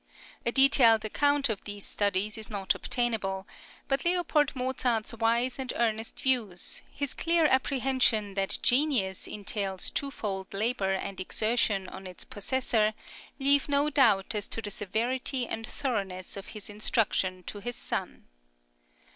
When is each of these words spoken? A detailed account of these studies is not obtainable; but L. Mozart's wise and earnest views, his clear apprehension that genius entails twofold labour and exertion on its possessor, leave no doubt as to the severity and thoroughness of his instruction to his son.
A 0.47 0.51
detailed 0.51 1.05
account 1.05 1.47
of 1.47 1.63
these 1.63 1.85
studies 1.85 2.35
is 2.35 2.49
not 2.49 2.73
obtainable; 2.73 3.47
but 3.87 4.03
L. 4.03 4.25
Mozart's 4.55 5.13
wise 5.13 5.59
and 5.59 5.71
earnest 5.75 6.19
views, 6.21 6.81
his 6.91 7.13
clear 7.13 7.45
apprehension 7.45 8.33
that 8.33 8.57
genius 8.63 9.27
entails 9.27 9.91
twofold 9.91 10.55
labour 10.55 10.93
and 10.93 11.19
exertion 11.19 11.87
on 11.87 12.07
its 12.07 12.25
possessor, 12.25 12.95
leave 13.37 13.69
no 13.69 13.91
doubt 13.91 14.33
as 14.33 14.47
to 14.47 14.59
the 14.59 14.71
severity 14.71 15.45
and 15.45 15.67
thoroughness 15.67 16.35
of 16.35 16.47
his 16.57 16.67
instruction 16.67 17.43
to 17.43 17.59
his 17.59 17.75
son. 17.75 18.25